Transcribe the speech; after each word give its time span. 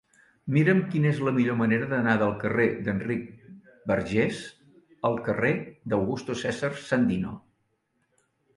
Mira'm 0.53 0.79
quina 0.93 1.09
és 1.09 1.19
la 1.27 1.33
millor 1.35 1.57
manera 1.59 1.89
d'anar 1.91 2.15
del 2.21 2.33
carrer 2.45 2.65
d'Enric 2.87 3.27
Bargés 3.93 4.41
al 5.13 5.21
carrer 5.31 5.53
d'Augusto 5.93 6.41
César 6.43 6.75
Sandino. 6.91 7.39